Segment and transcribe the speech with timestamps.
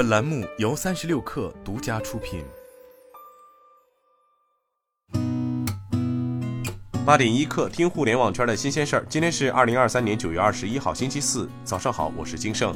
[0.00, 2.42] 本栏目由三十六氪独家出品。
[7.04, 9.06] 八点一刻，听互联网圈的新鲜事儿。
[9.10, 12.74] 今天是二零二三年九月二十一号，星期四，早上好，我是金盛。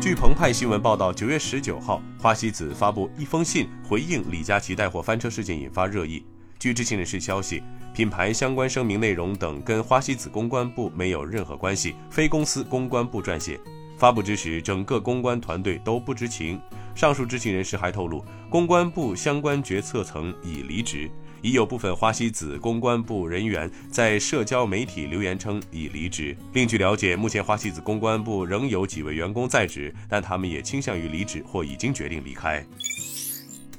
[0.00, 6.26] 据澎湃新闻报道，九月十九号，花西子发布一封信回应李佳琦带货翻车事件引发热议。
[6.58, 7.62] 据知情人士消息，
[7.94, 13.60] 品牌相关声明内容等跟花西子公关部没有任何关系，非公司公关部撰写。
[13.98, 16.60] 发布之时，整个公关团队都不知情。
[16.94, 21.10] 上述知情人士还透露，公关部相关决策层已离职，
[21.42, 26.36] 已有部分花西子公关部人员在社交媒体留言称已离职。
[26.52, 32.64] 另据了解，目前花西子公关部仍有几位员工在职，但他们也倾向于离职或已经决定离开。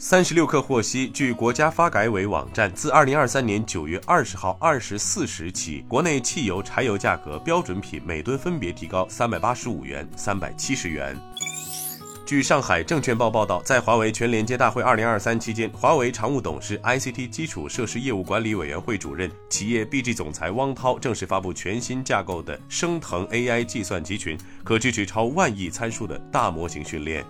[0.01, 11.19] 三十六氪获悉，据国家发改委网站，自二零二三年九月二十号二十四时起，国内汽油、柴油价格标准品每吨分别提高三百八十五元、三百七十元。
[12.25, 27.25] 据上海证券报报道，在华为全连接大会二零二三期间，华为常务董事、ICT 基础设施业务管理委员会主任、企业 BG 总裁汪涛正式发布全新架构的升腾 AI 计算集群，可支持超万亿参数的大模型训练。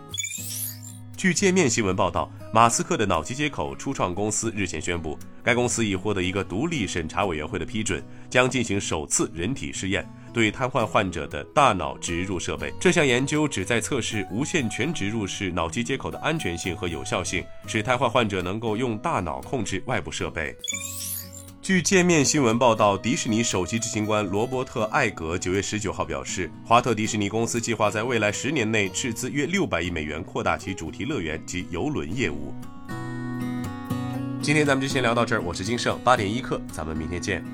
[1.20, 12.74] 据界面新闻报道，马斯克的脑机接口初创公司日前宣布，该公司已获得一个独立审查委员会的批准，将进行首次人体试验，对瘫痪患者的大脑植入设备。
[12.80, 20.56] 这项研究旨在测试无线全植入式脑机接口的安全性和有效性，使瘫痪患者能够用大脑控制外部设备。
[21.70, 32.56] 据界面新闻报道，迪士尼首席执行官罗伯特·艾格九月十九号表示，华特迪士尼公司计划在未来十年内斥资约六百亿美元扩大其主题乐园及游轮业务。
[34.42, 37.46] 今天咱们就先聊到这儿，我是金盛八点一刻，咱们明天见。